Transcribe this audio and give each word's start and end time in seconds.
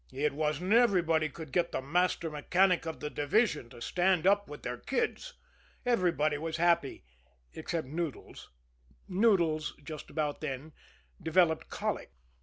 It 0.11 0.33
wasn't 0.33 0.73
everybody 0.73 1.29
could 1.29 1.51
get 1.51 1.71
the 1.71 1.79
master 1.79 2.31
mechanic 2.31 2.87
of 2.87 3.01
the 3.01 3.11
division 3.11 3.69
to 3.69 3.83
stand 3.83 4.25
up 4.25 4.47
with 4.49 4.63
their 4.63 4.79
kids! 4.79 5.35
Everybody 5.85 6.39
was 6.39 6.57
happy 6.57 7.03
except 7.53 7.85
Noodles. 7.85 8.49
Noodles, 9.07 9.75
just 9.83 10.09
about 10.09 10.41
then, 10.41 10.73
developed 11.21 11.69
colic. 11.69 12.09